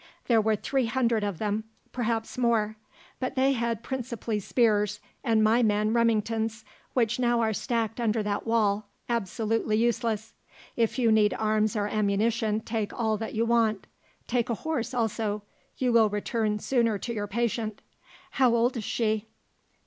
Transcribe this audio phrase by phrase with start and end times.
[0.25, 1.63] There were three hundred of them;
[1.93, 2.75] perhaps more.
[3.19, 8.47] But they had principally spears, and my men Remingtons, which now are stacked under that
[8.47, 10.33] wall, absolutely useless.
[10.75, 13.85] If you need arms or ammunition take all that you want.
[14.25, 15.43] Take a horse also;
[15.77, 17.83] you will return sooner to your patient
[18.31, 19.27] how old is she?"